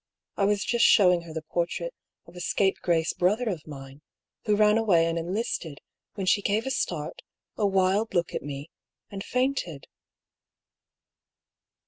I 0.35 0.45
was 0.45 0.65
just 0.65 0.83
showing 0.83 1.21
her 1.25 1.31
the 1.33 1.43
portrait 1.43 1.93
of 2.25 2.35
a 2.35 2.39
scapegrace 2.39 3.13
brother 3.13 3.47
of 3.47 3.67
mine, 3.67 4.01
who 4.45 4.55
ran 4.55 4.79
away 4.79 5.05
and 5.05 5.15
en 5.15 5.31
listed, 5.31 5.79
when 6.15 6.25
she 6.25 6.41
gave 6.41 6.65
a 6.65 6.71
start— 6.71 7.21
a 7.55 7.67
wild 7.67 8.15
look 8.15 8.33
at 8.33 8.41
me— 8.41 8.71
and 9.11 9.23
fainted." 9.23 9.85